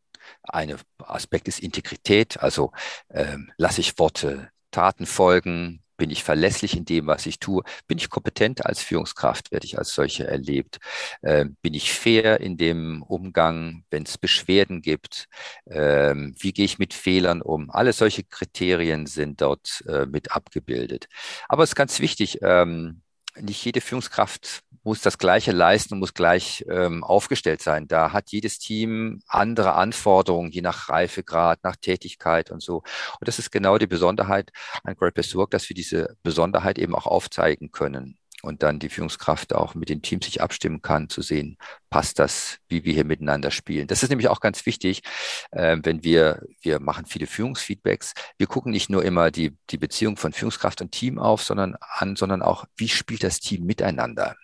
ein 0.43 0.77
Aspekt 0.99 1.49
ist 1.49 1.61
Integrität, 1.61 2.41
also 2.41 2.73
ähm, 3.11 3.51
lasse 3.57 3.81
ich 3.81 3.99
Worte 3.99 4.51
Taten 4.71 5.07
folgen, 5.07 5.83
bin 5.97 6.11
ich 6.11 6.23
verlässlich 6.25 6.77
in 6.77 6.85
dem, 6.85 7.07
was 7.07 7.27
ich 7.27 7.39
tue? 7.39 7.63
Bin 7.87 7.99
ich 7.99 8.11
kompetent 8.11 8.65
als 8.67 8.83
Führungskraft? 8.83 9.51
Werde 9.51 9.67
ich 9.67 9.79
als 9.79 9.95
solche 9.95 10.27
erlebt? 10.27 10.79
Ähm, 11.23 11.57
bin 11.63 11.75
ich 11.75 11.93
fair 11.93 12.41
in 12.41 12.57
dem 12.57 13.03
Umgang, 13.03 13.85
wenn 13.91 14.03
es 14.05 14.19
Beschwerden 14.19 14.83
gibt? 14.83 15.27
Ähm, 15.67 16.35
wie 16.39 16.53
gehe 16.53 16.65
ich 16.65 16.79
mit 16.79 16.95
Fehlern 16.95 17.43
um? 17.43 17.71
Alle 17.71 17.93
solche 17.93 18.25
Kriterien 18.25 19.07
sind 19.07 19.41
dort 19.41 19.85
äh, 19.89 20.07
mit 20.07 20.33
abgebildet. 20.33 21.09
Aber 21.49 21.63
es 21.63 21.71
ist 21.71 21.77
ganz 21.77 22.01
wichtig, 22.01 22.39
ähm, 22.43 23.03
nicht 23.41 23.65
jede 23.65 23.81
Führungskraft 23.81 24.63
muss 24.85 25.01
das 25.01 25.19
Gleiche 25.19 25.51
leisten 25.51 25.95
und 25.95 26.01
muss 26.01 26.15
gleich 26.15 26.65
ähm, 26.71 27.03
aufgestellt 27.03 27.61
sein. 27.61 27.89
Da 27.89 28.13
hat 28.13 28.31
jedes 28.31 28.61
Team 28.61 29.21
andere 29.27 29.75
Anforderungen, 29.75 30.53
je 30.53 30.61
nach 30.61 30.89
Reifegrad, 30.89 31.65
nach 31.65 31.75
Tätigkeit 31.75 32.53
und 32.53 32.63
so. 32.63 32.77
Und 33.19 33.27
das 33.27 33.41
ist 33.41 33.51
genau 33.51 33.79
die 33.79 33.89
Besonderheit 33.89 34.53
an 34.85 34.95
Great 34.95 35.15
Best 35.15 35.35
Work, 35.35 35.51
dass 35.51 35.69
wir 35.69 35.75
diese 35.75 36.17
Besonderheit 36.23 36.79
eben 36.79 36.95
auch 36.95 37.07
aufzeigen 37.07 37.73
können 37.73 38.17
und 38.47 38.63
dann 38.63 38.79
die 38.79 38.89
Führungskraft 38.89 39.55
auch 39.55 39.75
mit 39.75 39.89
den 39.89 40.03
Teams 40.03 40.27
sich 40.27 40.41
abstimmen 40.41 40.83
kann, 40.83 41.09
zu 41.09 41.23
sehen, 41.23 41.59
passt 41.91 42.19
das, 42.19 42.59
wie 42.69 42.85
wir 42.85 42.95
hier 42.95 43.05
miteinander 43.05 43.51
spielen. 43.51 43.87
Das 43.87 44.03
ist 44.03 44.11
nämlich 44.11 44.29
auch 44.29 44.41
ganz 44.41 44.65
wichtig, 44.67 45.03
äh, 45.51 45.77
wenn 45.83 46.05
wir, 46.05 46.43
wir 46.63 46.81
machen 46.81 47.07
viele 47.07 47.27
Führungsfeedbacks. 47.27 48.15
Wir 48.39 48.47
gucken 48.47 48.73
nicht 48.73 48.91
nur 48.91 49.05
immer 49.05 49.31
die, 49.31 49.57
die 49.71 49.79
Beziehung 49.79 50.17
von 50.17 50.33
Führungskraft 50.33 50.81
und 50.81 50.93
Team 50.93 51.19
auf, 51.19 51.43
sondern 51.43 51.77
an, 51.81 52.17
sondern 52.17 52.43
auch, 52.43 52.65
wie 52.77 52.89
spielt 52.89 53.23
das 53.23 53.41
Team 53.41 53.65
miteinander? 53.67 54.37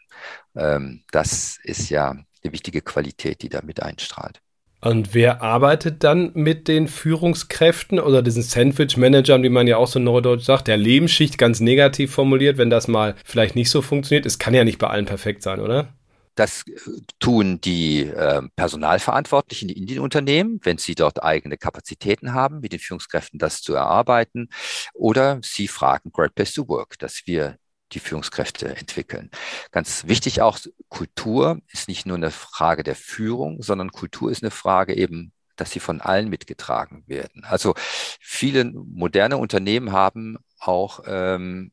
Ähm, 0.55 1.05
das 1.11 1.59
ist 1.63 1.89
ja 1.89 2.11
eine 2.11 2.53
wichtige 2.53 2.83
Qualität, 2.83 3.43
die 3.43 3.49
da 3.49 3.63
mit 3.63 3.83
einstrahlt. 3.83 4.41
Und 4.85 5.15
wer 5.15 5.43
arbeitet 5.43 6.03
dann 6.03 6.33
mit 6.35 6.67
den 6.67 6.89
Führungskräften 6.89 8.01
oder 8.01 8.21
diesen 8.21 8.43
Sandwich-Managern, 8.43 9.45
wie 9.45 9.49
man 9.49 9.69
ja 9.69 9.77
auch 9.77 9.87
so 9.87 10.01
neudeutsch 10.01 10.43
sagt, 10.43 10.67
der 10.67 10.77
Lebensschicht 10.77 11.39
ganz 11.39 11.61
negativ 11.61 12.13
formuliert, 12.13 12.59
wenn 12.59 12.69
das 12.69 12.89
mal 12.89 13.15
vielleicht 13.25 13.55
nicht 13.55 13.71
so 13.71 13.81
funktioniert? 13.81 14.27
Es 14.27 14.41
kann 14.41 14.55
ja 14.55 14.65
nicht 14.65 14.79
bei 14.79 14.89
allen 14.89 15.07
perfekt 15.07 15.45
sein, 15.45 15.61
oder? 15.61 15.95
Das 16.35 16.65
äh, 16.67 16.73
tun 17.21 17.61
die 17.61 18.01
äh, 18.01 18.43
Personalverantwortlichen 18.57 19.69
in 19.69 19.87
den 19.87 20.01
Unternehmen, 20.01 20.59
wenn 20.65 20.79
sie 20.79 20.97
dort 20.97 21.23
eigene 21.23 21.59
Kapazitäten 21.59 22.35
haben, 22.35 22.59
mit 22.59 22.73
den 22.73 22.81
Führungskräften 22.81 23.39
das 23.39 23.63
zu 23.63 23.75
erarbeiten. 23.75 24.49
Oder 24.95 25.39
sie 25.45 25.69
fragen 25.69 26.11
Great 26.11 26.35
Place 26.35 26.55
to 26.55 26.67
Work, 26.67 26.99
dass 26.99 27.23
wir 27.27 27.57
die 27.93 28.01
Führungskräfte 28.01 28.77
entwickeln. 28.77 29.31
Ganz 29.71 30.07
wichtig 30.07 30.43
auch, 30.43 30.59
Kultur 30.89 31.61
ist 31.73 31.89
nicht 31.89 32.07
nur 32.07 32.17
eine 32.17 32.31
Frage 32.31 32.83
der 32.83 32.97
Führung, 32.97 33.63
sondern 33.63 33.93
Kultur 33.93 34.31
ist 34.31 34.43
eine 34.43 34.51
Frage 34.51 34.95
eben 34.95 35.33
dass 35.57 35.71
sie 35.71 35.81
von 35.81 36.01
allen 36.01 36.29
mitgetragen 36.29 37.05
werden. 37.07 37.45
Also 37.45 37.75
viele 37.77 38.65
moderne 38.65 39.37
Unternehmen 39.37 39.93
haben 39.93 40.39
auch 40.59 41.01
ähm, 41.07 41.73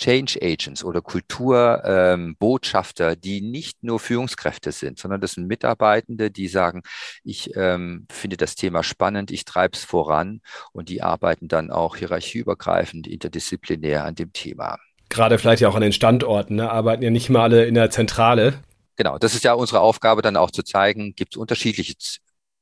Change 0.00 0.40
Agents 0.42 0.82
oder 0.82 1.02
Kulturbotschafter, 1.02 3.12
ähm, 3.12 3.20
die 3.20 3.42
nicht 3.42 3.84
nur 3.84 4.00
Führungskräfte 4.00 4.72
sind, 4.72 4.98
sondern 4.98 5.20
das 5.20 5.32
sind 5.32 5.46
Mitarbeitende, 5.46 6.30
die 6.30 6.48
sagen, 6.48 6.82
ich 7.22 7.54
ähm, 7.54 8.06
finde 8.10 8.38
das 8.38 8.54
Thema 8.54 8.82
spannend, 8.82 9.30
ich 9.30 9.44
treibe 9.44 9.76
es 9.76 9.84
voran 9.84 10.40
und 10.72 10.88
die 10.88 11.02
arbeiten 11.02 11.48
dann 11.48 11.70
auch 11.70 11.96
hierarchieübergreifend, 11.96 13.06
interdisziplinär 13.06 14.04
an 14.04 14.14
dem 14.14 14.32
Thema. 14.32 14.78
Gerade 15.10 15.38
vielleicht 15.38 15.60
ja 15.60 15.68
auch 15.68 15.74
an 15.74 15.82
den 15.82 15.92
Standorten, 15.92 16.54
ne? 16.54 16.70
arbeiten 16.70 17.02
ja 17.02 17.10
nicht 17.10 17.28
mal 17.28 17.42
alle 17.42 17.66
in 17.66 17.74
der 17.74 17.90
Zentrale. 17.90 18.54
Genau, 18.96 19.18
das 19.18 19.34
ist 19.34 19.44
ja 19.44 19.52
unsere 19.52 19.80
Aufgabe, 19.80 20.22
dann 20.22 20.36
auch 20.36 20.50
zu 20.50 20.62
zeigen, 20.62 21.14
gibt 21.14 21.34
es 21.34 21.36
unterschiedliche 21.36 21.94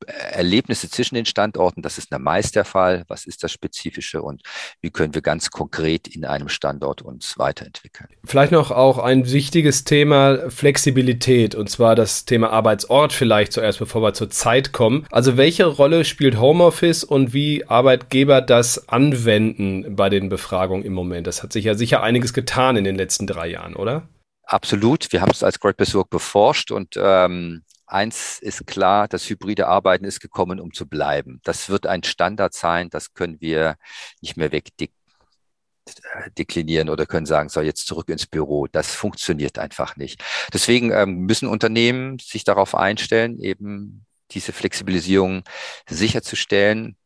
Erlebnisse 0.07 0.89
zwischen 0.91 1.15
den 1.15 1.27
Standorten, 1.27 1.83
das 1.83 1.99
ist 1.99 2.17
meist 2.19 2.57
der 2.57 2.65
Fall. 2.65 3.05
Was 3.09 3.27
ist 3.27 3.43
das 3.45 3.53
Spezifische 3.53 4.23
und 4.23 4.43
wie 4.81 4.91
können 4.91 5.15
wir 5.15 5.23
ganz 5.23 5.51
konkret 5.51 6.09
in 6.09 6.25
einem 6.25 6.49
Standort 6.49 7.03
uns 7.03 7.39
weiterentwickeln? 7.39 8.09
Vielleicht 8.25 8.53
noch 8.53 8.71
auch 8.71 8.99
ein 8.99 9.31
wichtiges 9.31 9.85
Thema 9.85 10.51
Flexibilität 10.51 11.55
und 11.55 11.69
zwar 11.69 11.95
das 11.95 12.25
Thema 12.25 12.51
Arbeitsort 12.51 13.13
vielleicht 13.13 13.53
zuerst, 13.53 13.79
bevor 13.79 14.03
wir 14.03 14.15
zur 14.15 14.31
Zeit 14.31 14.73
kommen. 14.73 15.07
Also 15.11 15.37
welche 15.37 15.67
Rolle 15.67 16.05
spielt 16.05 16.39
Homeoffice 16.39 17.05
und 17.05 17.33
wie 17.33 17.67
Arbeitgeber 17.67 18.41
das 18.41 18.89
anwenden 18.89 19.97
bei 19.97 20.09
den 20.09 20.29
Befragungen 20.29 20.85
im 20.85 20.93
Moment? 20.93 21.27
Das 21.27 21.43
hat 21.43 21.53
sich 21.53 21.65
ja 21.65 21.75
sicher 21.75 22.03
einiges 22.03 22.33
getan 22.33 22.77
in 22.77 22.85
den 22.85 22.97
letzten 22.97 23.27
drei 23.27 23.49
Jahren, 23.49 23.77
oder? 23.77 24.09
Absolut. 24.45 25.13
Wir 25.13 25.21
haben 25.21 25.31
es 25.31 25.43
als 25.43 25.61
Great 25.61 25.77
Besorg 25.77 26.09
beforscht 26.09 26.71
und 26.71 26.95
ähm, 26.97 27.65
Eins 27.89 28.39
ist 28.41 28.67
klar, 28.67 29.09
das 29.09 29.31
hybride 29.31 29.67
Arbeiten 29.67 30.05
ist 30.05 30.21
gekommen, 30.21 30.61
um 30.61 30.75
zu 30.75 30.87
bleiben. 30.87 31.41
Das 31.45 31.71
wird 31.71 31.87
ein 31.87 32.05
Standard 32.05 32.53
sein, 32.53 32.91
das 32.91 33.15
können 33.15 33.41
wir 33.41 33.77
nicht 34.21 34.37
mehr 34.37 34.53
wegdeklinieren 34.53 36.91
oder 36.91 37.07
können 37.07 37.25
sagen, 37.25 37.49
so 37.49 37.63
jetzt 37.63 37.87
zurück 37.87 38.11
ins 38.11 38.27
Büro. 38.27 38.67
Das 38.67 38.95
funktioniert 38.95 39.59
einfach 39.59 39.97
nicht. 39.97 40.23
Deswegen 40.53 40.93
ähm, 40.93 41.21
müssen 41.21 41.49
Unternehmen 41.49 42.19
sich 42.19 42.45
darauf 42.45 42.75
einstellen, 42.75 43.41
eben 43.41 44.05
diese 44.33 44.53
Flexibilisierung 44.53 45.45
sicherzustellen 45.89 46.99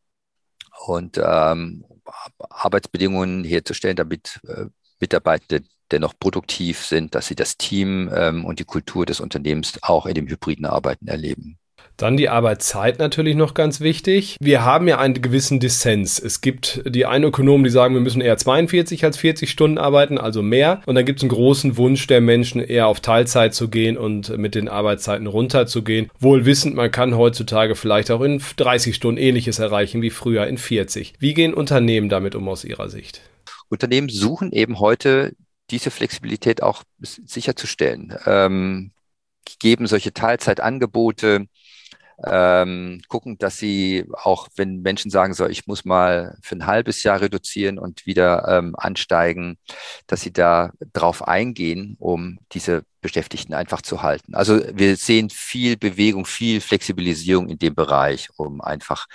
und 0.85 1.17
ähm, 1.17 1.85
Arbeitsbedingungen 2.37 3.45
herzustellen, 3.45 3.95
damit 3.95 4.41
äh, 4.47 4.65
Mitarbeitende 4.99 5.63
dennoch 5.93 6.13
produktiv 6.19 6.79
sind, 6.79 7.15
dass 7.15 7.27
sie 7.27 7.35
das 7.35 7.57
Team 7.57 8.09
ähm, 8.13 8.45
und 8.45 8.59
die 8.59 8.65
Kultur 8.65 9.05
des 9.05 9.19
Unternehmens 9.19 9.79
auch 9.81 10.05
in 10.05 10.15
dem 10.15 10.27
hybriden 10.27 10.65
Arbeiten 10.65 11.07
erleben. 11.07 11.57
Dann 11.97 12.17
die 12.17 12.29
Arbeitszeit 12.29 12.97
natürlich 12.97 13.35
noch 13.35 13.53
ganz 13.53 13.79
wichtig. 13.79 14.37
Wir 14.41 14.65
haben 14.65 14.87
ja 14.87 14.97
einen 14.97 15.21
gewissen 15.21 15.59
Dissens. 15.59 16.17
Es 16.19 16.41
gibt 16.41 16.81
die 16.85 17.05
einen 17.05 17.25
Ökonomen, 17.25 17.63
die 17.63 17.69
sagen, 17.69 17.93
wir 17.93 18.01
müssen 18.01 18.21
eher 18.21 18.35
42 18.35 19.05
als 19.05 19.17
40 19.17 19.51
Stunden 19.51 19.77
arbeiten, 19.77 20.17
also 20.17 20.41
mehr. 20.41 20.81
Und 20.87 20.95
dann 20.95 21.05
gibt 21.05 21.19
es 21.19 21.23
einen 21.23 21.29
großen 21.29 21.77
Wunsch 21.77 22.07
der 22.07 22.19
Menschen, 22.19 22.61
eher 22.61 22.87
auf 22.87 22.99
Teilzeit 22.99 23.53
zu 23.53 23.69
gehen 23.69 23.97
und 23.97 24.35
mit 24.37 24.55
den 24.55 24.69
Arbeitszeiten 24.69 25.27
runterzugehen. 25.27 26.09
Wohl 26.19 26.45
wissend, 26.45 26.75
man 26.75 26.89
kann 26.89 27.15
heutzutage 27.15 27.75
vielleicht 27.75 28.09
auch 28.09 28.21
in 28.21 28.41
30 28.57 28.95
Stunden 28.95 29.21
ähnliches 29.21 29.59
erreichen 29.59 30.01
wie 30.01 30.09
früher 30.09 30.47
in 30.47 30.57
40. 30.57 31.13
Wie 31.19 31.35
gehen 31.35 31.53
Unternehmen 31.53 32.09
damit 32.09 32.33
um 32.33 32.49
aus 32.49 32.63
Ihrer 32.63 32.89
Sicht? 32.89 33.21
Unternehmen 33.69 34.09
suchen 34.09 34.51
eben 34.51 34.79
heute 34.79 35.33
diese 35.73 35.89
Flexibilität 35.91 36.61
auch 36.61 36.83
sicherzustellen. 36.99 38.15
Ähm, 38.27 38.91
geben 39.59 39.87
solche 39.87 40.13
Teilzeitangebote, 40.13 41.47
ähm, 42.25 43.01
gucken, 43.07 43.37
dass 43.37 43.57
sie 43.57 44.05
auch, 44.13 44.47
wenn 44.55 44.81
Menschen 44.81 45.11
sagen, 45.11 45.33
so, 45.33 45.47
ich 45.47 45.67
muss 45.67 45.85
mal 45.85 46.37
für 46.41 46.55
ein 46.55 46.65
halbes 46.65 47.03
Jahr 47.03 47.21
reduzieren 47.21 47.79
und 47.79 48.05
wieder 48.05 48.47
ähm, 48.47 48.75
ansteigen, 48.77 49.57
dass 50.07 50.21
sie 50.21 50.31
da 50.31 50.71
drauf 50.93 51.27
eingehen, 51.27 51.95
um 51.99 52.39
diese 52.51 52.83
Beschäftigten 53.01 53.53
einfach 53.53 53.81
zu 53.81 54.01
halten. 54.01 54.33
Also 54.33 54.61
wir 54.73 54.95
sehen 54.95 55.29
viel 55.29 55.77
Bewegung, 55.77 56.25
viel 56.25 56.61
Flexibilisierung 56.61 57.49
in 57.49 57.59
dem 57.59 57.75
Bereich, 57.75 58.29
um 58.37 58.61
einfach 58.61 59.07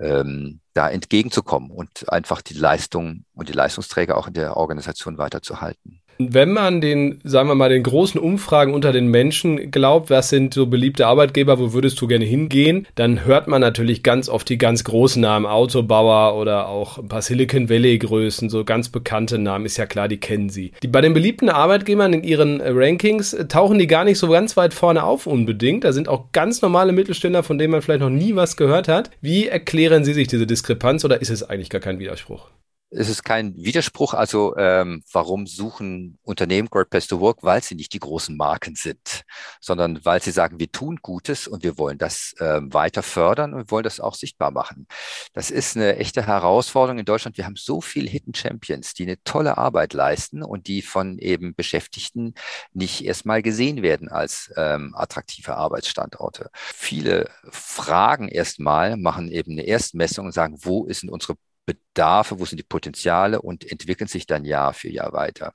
ähm, 0.00 0.60
da 0.74 0.88
entgegenzukommen 0.88 1.70
und 1.70 2.10
einfach 2.10 2.40
die 2.40 2.54
Leistung 2.54 3.24
und 3.34 3.48
die 3.48 3.54
Leistungsträger 3.54 4.16
auch 4.16 4.28
in 4.28 4.34
der 4.34 4.56
Organisation 4.56 5.18
weiterzuhalten. 5.18 6.00
Wenn 6.18 6.52
man 6.52 6.80
den, 6.80 7.20
sagen 7.24 7.48
wir 7.48 7.54
mal, 7.54 7.68
den 7.68 7.82
großen 7.82 8.18
Umfragen 8.18 8.72
unter 8.72 8.92
den 8.92 9.08
Menschen 9.08 9.70
glaubt, 9.70 10.08
was 10.08 10.30
sind 10.30 10.54
so 10.54 10.66
beliebte 10.66 11.06
Arbeitgeber, 11.06 11.58
wo 11.58 11.72
würdest 11.72 12.00
du 12.00 12.06
gerne 12.06 12.24
hingehen, 12.24 12.86
dann 12.94 13.24
hört 13.24 13.48
man 13.48 13.60
natürlich 13.60 14.02
ganz 14.02 14.28
oft 14.28 14.48
die 14.48 14.56
ganz 14.56 14.84
großen 14.84 15.20
Namen, 15.20 15.44
Autobauer 15.44 16.36
oder 16.40 16.68
auch 16.68 16.98
ein 16.98 17.08
paar 17.08 17.22
Silicon 17.22 17.68
Valley 17.68 17.98
Größen, 17.98 18.48
so 18.48 18.64
ganz 18.64 18.88
bekannte 18.88 19.38
Namen, 19.38 19.66
ist 19.66 19.76
ja 19.76 19.86
klar, 19.86 20.08
die 20.08 20.18
kennen 20.18 20.48
sie. 20.48 20.72
Die, 20.82 20.88
bei 20.88 21.02
den 21.02 21.12
beliebten 21.12 21.50
Arbeitgebern 21.50 22.14
in 22.14 22.24
ihren 22.24 22.60
Rankings 22.62 23.36
tauchen 23.48 23.78
die 23.78 23.86
gar 23.86 24.04
nicht 24.04 24.18
so 24.18 24.28
ganz 24.28 24.56
weit 24.56 24.72
vorne 24.72 25.04
auf 25.04 25.26
unbedingt. 25.26 25.84
Da 25.84 25.92
sind 25.92 26.08
auch 26.08 26.32
ganz 26.32 26.62
normale 26.62 26.92
Mittelständler, 26.92 27.42
von 27.42 27.58
denen 27.58 27.72
man 27.72 27.82
vielleicht 27.82 28.00
noch 28.00 28.10
nie 28.10 28.34
was 28.34 28.56
gehört 28.56 28.88
hat. 28.88 29.10
Wie 29.20 29.48
erklären 29.48 30.04
Sie 30.04 30.14
sich 30.14 30.28
diese 30.28 30.46
Diskrepanz 30.46 31.04
oder 31.04 31.20
ist 31.20 31.30
es 31.30 31.42
eigentlich 31.42 31.70
gar 31.70 31.80
kein 31.80 31.98
Widerspruch? 31.98 32.48
Es 32.90 33.08
ist 33.08 33.24
kein 33.24 33.56
Widerspruch. 33.56 34.14
Also 34.14 34.56
ähm, 34.56 35.02
warum 35.12 35.46
suchen 35.46 36.18
Unternehmen 36.22 36.68
Great 36.70 36.90
Place 36.90 37.08
to 37.08 37.20
Work? 37.20 37.42
Weil 37.42 37.62
sie 37.62 37.74
nicht 37.74 37.92
die 37.92 37.98
großen 37.98 38.36
Marken 38.36 38.76
sind, 38.76 39.22
sondern 39.60 40.04
weil 40.04 40.22
sie 40.22 40.30
sagen, 40.30 40.60
wir 40.60 40.70
tun 40.70 40.98
Gutes 41.02 41.48
und 41.48 41.64
wir 41.64 41.78
wollen 41.78 41.98
das 41.98 42.34
ähm, 42.38 42.72
weiter 42.72 43.02
fördern 43.02 43.54
und 43.54 43.70
wollen 43.70 43.82
das 43.82 43.98
auch 43.98 44.14
sichtbar 44.14 44.52
machen. 44.52 44.86
Das 45.32 45.50
ist 45.50 45.76
eine 45.76 45.96
echte 45.96 46.26
Herausforderung 46.26 46.98
in 47.00 47.04
Deutschland. 47.04 47.36
Wir 47.36 47.46
haben 47.46 47.56
so 47.56 47.80
viele 47.80 48.08
Hidden 48.08 48.34
Champions, 48.34 48.94
die 48.94 49.02
eine 49.02 49.22
tolle 49.24 49.58
Arbeit 49.58 49.92
leisten 49.92 50.42
und 50.42 50.68
die 50.68 50.82
von 50.82 51.18
eben 51.18 51.54
Beschäftigten 51.54 52.34
nicht 52.72 53.04
erstmal 53.04 53.42
gesehen 53.42 53.82
werden 53.82 54.08
als 54.08 54.52
ähm, 54.56 54.94
attraktive 54.96 55.56
Arbeitsstandorte. 55.56 56.50
Viele 56.54 57.30
fragen 57.50 58.28
erstmal, 58.28 58.96
machen 58.96 59.30
eben 59.30 59.52
eine 59.52 59.62
Erstmessung 59.62 60.26
und 60.26 60.32
sagen, 60.32 60.56
wo 60.62 60.86
ist 60.86 61.02
denn 61.02 61.10
unsere 61.10 61.36
Bedarfe, 61.66 62.38
wo 62.38 62.44
sind 62.46 62.58
die 62.58 62.64
Potenziale 62.64 63.42
und 63.42 63.70
entwickeln 63.70 64.08
sich 64.08 64.26
dann 64.26 64.44
Jahr 64.44 64.72
für 64.72 64.88
Jahr 64.88 65.12
weiter. 65.12 65.52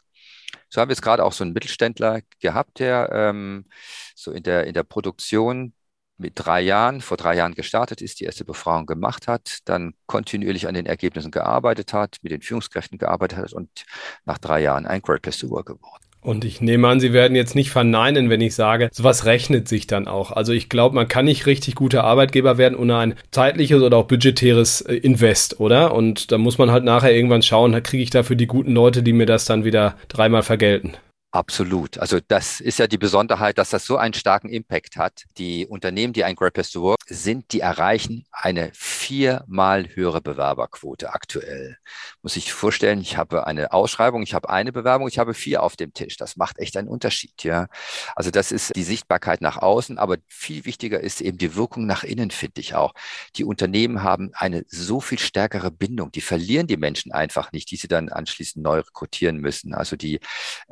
So 0.70 0.82
haben 0.82 0.90
wir 0.90 0.94
jetzt 0.94 1.02
gerade 1.02 1.24
auch 1.24 1.34
so 1.34 1.44
einen 1.44 1.54
Mittelständler 1.54 2.22
gehabt, 2.40 2.80
der 2.80 3.10
ähm, 3.12 3.66
so 4.16 4.32
in 4.32 4.44
der, 4.44 4.68
in 4.68 4.74
der 4.74 4.84
Produktion 4.84 5.74
mit 6.18 6.34
drei 6.36 6.62
Jahren, 6.62 7.02
vor 7.02 7.18
drei 7.18 7.36
Jahren 7.36 7.56
gestartet 7.56 8.02
ist, 8.02 8.20
die 8.20 8.26
erste 8.26 8.46
Befragung 8.46 8.86
gemacht 8.86 9.28
hat, 9.28 9.60
dann 9.66 9.96
kontinuierlich 10.06 10.68
an 10.68 10.76
den 10.76 10.86
Ergebnissen 10.86 11.32
gearbeitet 11.32 11.94
hat, 11.94 12.18
mit 12.22 12.32
den 12.32 12.42
Führungskräften 12.42 12.98
gearbeitet 12.98 13.40
hat 13.40 13.54
und 13.54 13.86
nach 14.26 14.38
drei 14.38 14.62
Jahren 14.62 14.86
ein 14.86 15.02
Great 15.02 15.26
Work 15.50 15.68
geworden. 15.68 16.11
Und 16.24 16.46
ich 16.46 16.62
nehme 16.62 16.88
an, 16.88 17.00
Sie 17.00 17.14
werden 17.14 17.36
jetzt 17.36 17.56
nicht 17.56 17.72
verneinen, 17.72 18.30
wenn 18.30 18.42
ich 18.42 18.54
sage, 18.54 18.90
sowas 18.94 19.26
rechnet 19.26 19.68
sich 19.68 19.88
dann 19.88 20.08
auch. 20.08 20.32
Also 20.32 20.54
ich 20.54 20.70
glaube, 20.70 20.96
man 20.96 21.08
kann 21.08 21.26
nicht 21.26 21.48
richtig 21.48 21.74
guter 21.74 22.04
Arbeitgeber 22.04 22.60
werden 22.60 22.78
ohne 22.78 22.98
ein 22.98 23.16
zeitliches 23.32 23.82
oder 23.82 23.98
auch 23.98 24.06
budgetäres 24.06 24.82
äh, 24.82 24.96
Invest, 24.96 25.60
oder? 25.60 25.96
Und 25.96 26.32
da 26.32 26.38
muss 26.38 26.60
man 26.60 26.72
halt 26.72 26.84
nachher 26.84 27.14
irgendwann 27.14 27.42
schauen, 27.42 27.82
kriege 27.82 28.04
ich 28.04 28.12
dafür 28.12 28.36
die 28.36 28.48
guten 28.48 28.74
Leute, 28.74 29.02
die 29.02 29.14
mir 29.14 29.26
das 29.26 29.46
dann 29.46 29.66
wieder 29.66 29.96
dreimal 30.10 30.44
vergelten. 30.44 30.94
Absolut. 31.34 31.98
Also 31.98 32.20
das 32.28 32.60
ist 32.60 32.78
ja 32.80 32.88
die 32.88 32.98
Besonderheit, 32.98 33.58
dass 33.58 33.70
das 33.70 33.86
so 33.86 33.96
einen 33.96 34.14
starken 34.14 34.50
Impact 34.50 34.98
hat. 34.98 35.24
Die 35.38 35.66
Unternehmen, 35.66 36.12
die 36.12 36.26
ein 36.26 36.36
Great 36.36 36.52
Place 36.52 36.72
to 36.72 36.82
Work 36.82 37.00
sind, 37.08 37.54
die 37.54 37.62
erreichen 37.62 38.26
eine 38.34 38.70
viermal 38.74 39.88
höhere 39.96 40.20
Bewerberquote 40.20 41.14
aktuell. 41.14 41.78
Muss 42.22 42.36
ich 42.36 42.52
vorstellen, 42.52 43.00
ich 43.00 43.16
habe 43.16 43.48
eine 43.48 43.72
Ausschreibung, 43.72 44.24
ich 44.24 44.34
habe 44.34 44.50
eine 44.50 44.74
Bewerbung, 44.74 45.08
ich 45.08 45.20
habe 45.20 45.34
vier 45.34 45.64
auf 45.64 45.78
dem 45.78 45.94
Tisch. 45.94 46.18
Das 46.18 46.36
macht 46.36 46.60
echt 46.60 46.76
einen 46.76 46.90
Unterschied, 46.90 47.46
ja. 47.46 47.68
Also 48.14 48.30
das 48.30 48.52
ist 48.52 48.76
die 48.76 48.84
Sichtbarkeit 48.84 49.40
nach 49.40 49.56
außen, 49.56 49.98
aber 50.00 50.18
viel 50.28 50.66
wichtiger 50.66 51.00
ist 51.00 51.22
eben 51.22 51.38
die 51.38 51.56
Wirkung 51.56 51.86
nach 51.86 52.04
innen, 52.04 52.32
finde 52.32 52.60
ich 52.60 52.76
auch. 52.76 52.94
Die 53.38 53.46
Unternehmen 53.46 54.04
haben 54.04 54.32
eine 54.34 54.66
so 54.68 55.00
viel 55.00 55.20
stärkere 55.20 55.72
Bindung. 55.72 56.12
Die 56.12 56.20
verlieren 56.20 56.68
die 56.68 56.76
Menschen 56.76 57.14
einfach 57.14 57.54
nicht, 57.54 57.72
die 57.72 57.78
sie 57.78 57.88
dann 57.88 58.10
anschließend 58.10 58.62
neu 58.62 58.80
rekrutieren 58.80 59.38
müssen. 59.38 59.74
Also 59.74 59.96
die 59.96 60.20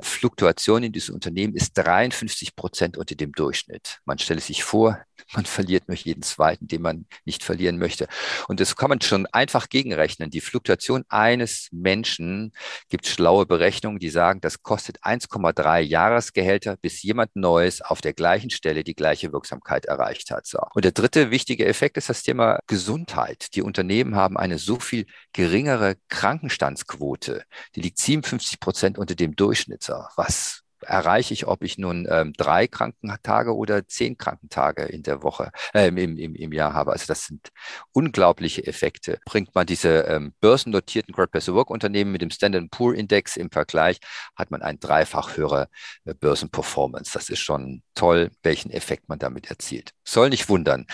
Fluktuation 0.01 0.48
Fluktuation 0.49 0.83
in 0.83 0.91
diesem 0.91 1.15
Unternehmen 1.15 1.53
ist 1.53 1.73
53 1.73 2.55
Prozent 2.55 2.97
unter 2.97 3.13
dem 3.13 3.33
Durchschnitt. 3.33 3.99
Man 4.05 4.17
stelle 4.17 4.41
sich 4.41 4.63
vor, 4.63 4.99
man 5.33 5.45
verliert 5.45 5.87
nur 5.87 5.95
jeden 5.95 6.23
zweiten, 6.23 6.67
den 6.67 6.81
man 6.81 7.05
nicht 7.25 7.43
verlieren 7.43 7.77
möchte. 7.77 8.07
Und 8.47 8.59
das 8.59 8.75
kann 8.75 8.89
man 8.89 9.01
schon 9.01 9.27
einfach 9.27 9.69
gegenrechnen. 9.69 10.31
Die 10.31 10.41
Fluktuation 10.41 11.03
eines 11.07 11.67
Menschen 11.71 12.51
gibt 12.89 13.05
schlaue 13.05 13.45
Berechnungen, 13.45 13.99
die 13.99 14.09
sagen, 14.09 14.41
das 14.41 14.63
kostet 14.63 15.03
1,3 15.03 15.81
Jahresgehälter, 15.81 16.77
bis 16.77 17.03
jemand 17.03 17.35
Neues 17.35 17.81
auf 17.81 18.01
der 18.01 18.13
gleichen 18.13 18.49
Stelle 18.49 18.83
die 18.83 18.95
gleiche 18.95 19.31
Wirksamkeit 19.31 19.85
erreicht 19.85 20.31
hat. 20.31 20.47
So. 20.47 20.59
Und 20.73 20.83
der 20.83 20.93
dritte 20.93 21.29
wichtige 21.29 21.65
Effekt 21.67 21.97
ist 21.97 22.09
das 22.09 22.23
Thema 22.23 22.59
Gesundheit. 22.65 23.53
Die 23.53 23.61
Unternehmen 23.61 24.15
haben 24.15 24.35
eine 24.35 24.57
so 24.57 24.79
viel 24.79 25.05
geringere 25.33 25.95
Krankenstandsquote. 26.07 27.43
Die 27.75 27.81
liegt 27.81 27.99
57 27.99 28.59
Prozent 28.59 28.97
unter 28.97 29.13
dem 29.15 29.35
Durchschnitt. 29.35 29.83
So. 29.83 29.93
Was 30.15 30.38
erreiche 30.83 31.33
ich, 31.33 31.47
ob 31.47 31.63
ich 31.63 31.77
nun 31.77 32.07
ähm, 32.09 32.33
drei 32.37 32.67
Krankentage 32.67 33.55
oder 33.55 33.87
zehn 33.87 34.17
Krankentage 34.17 34.83
in 34.83 35.03
der 35.03 35.23
Woche, 35.23 35.51
äh, 35.73 35.87
im, 35.87 35.97
im, 35.97 36.35
im 36.35 36.53
Jahr 36.53 36.73
habe. 36.73 36.91
Also 36.91 37.05
das 37.07 37.25
sind 37.25 37.49
unglaubliche 37.91 38.65
Effekte. 38.65 39.19
Bringt 39.25 39.55
man 39.55 39.65
diese 39.65 40.01
ähm, 40.01 40.33
börsennotierten 40.41 41.13
to 41.13 41.53
Work 41.53 41.69
Unternehmen 41.69 42.11
mit 42.11 42.21
dem 42.21 42.31
Standard 42.31 42.69
Poor 42.71 42.93
Index 42.93 43.37
im 43.37 43.51
Vergleich, 43.51 43.99
hat 44.35 44.51
man 44.51 44.61
ein 44.61 44.79
dreifach 44.79 45.37
höhere 45.37 45.69
äh, 46.05 46.13
Börsenperformance. 46.13 47.11
Das 47.13 47.29
ist 47.29 47.39
schon 47.39 47.83
toll, 47.95 48.31
welchen 48.43 48.71
Effekt 48.71 49.09
man 49.09 49.19
damit 49.19 49.49
erzielt. 49.49 49.91
Soll 50.03 50.29
nicht 50.29 50.49
wundern. 50.49 50.87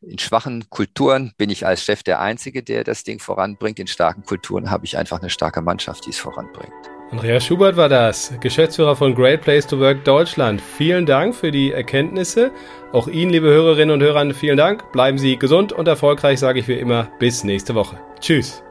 In 0.00 0.18
schwachen 0.18 0.68
Kulturen 0.70 1.32
bin 1.36 1.50
ich 1.50 1.66
als 1.66 1.84
Chef 1.84 2.02
der 2.02 2.20
Einzige, 2.20 2.62
der 2.62 2.84
das 2.84 3.04
Ding 3.04 3.18
voranbringt. 3.18 3.78
In 3.78 3.86
starken 3.86 4.24
Kulturen 4.24 4.70
habe 4.70 4.84
ich 4.84 4.96
einfach 4.96 5.20
eine 5.20 5.30
starke 5.30 5.62
Mannschaft, 5.62 6.06
die 6.06 6.10
es 6.10 6.18
voranbringt. 6.18 7.01
Andreas 7.12 7.44
Schubert 7.44 7.76
war 7.76 7.88
das, 7.90 8.32
Geschäftsführer 8.40 8.96
von 8.96 9.14
Great 9.14 9.42
Place 9.42 9.66
to 9.66 9.78
Work 9.78 10.02
Deutschland. 10.04 10.62
Vielen 10.62 11.04
Dank 11.04 11.34
für 11.34 11.50
die 11.50 11.70
Erkenntnisse. 11.70 12.50
Auch 12.90 13.06
Ihnen, 13.06 13.30
liebe 13.30 13.48
Hörerinnen 13.48 13.92
und 13.92 14.02
Hörer, 14.02 14.32
vielen 14.32 14.56
Dank. 14.56 14.90
Bleiben 14.92 15.18
Sie 15.18 15.36
gesund 15.36 15.74
und 15.74 15.86
erfolgreich, 15.86 16.40
sage 16.40 16.60
ich 16.60 16.68
wie 16.68 16.78
immer. 16.78 17.08
Bis 17.18 17.44
nächste 17.44 17.74
Woche. 17.74 18.00
Tschüss. 18.18 18.62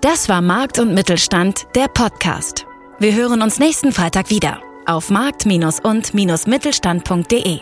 Das 0.00 0.28
war 0.28 0.42
Markt 0.42 0.78
und 0.78 0.94
Mittelstand, 0.94 1.66
der 1.74 1.88
Podcast. 1.88 2.66
Wir 3.00 3.16
hören 3.16 3.42
uns 3.42 3.58
nächsten 3.58 3.90
Freitag 3.90 4.30
wieder 4.30 4.60
auf 4.86 5.10
markt- 5.10 5.44
und-mittelstand.de. 5.44 7.58